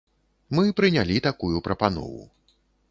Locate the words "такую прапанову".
1.29-2.21